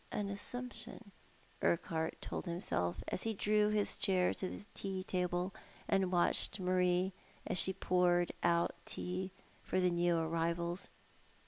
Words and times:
65 0.09 0.25
an 0.25 0.33
assumption, 0.33 1.11
Urquhart 1.61 2.19
told 2.21 2.45
himself, 2.47 3.03
as 3.09 3.21
he 3.21 3.35
drew 3.35 3.69
his 3.69 3.99
chair 3.99 4.33
to 4.33 4.49
the 4.49 4.65
tea 4.73 5.03
table 5.03 5.53
and 5.87 6.11
watched 6.11 6.59
Marie 6.59 7.13
while 7.45 7.55
she 7.55 7.71
poured 7.71 8.31
out 8.41 8.73
tea 8.83 9.31
for 9.61 9.79
the 9.79 9.91
new 9.91 10.17
arrivals. 10.17 10.89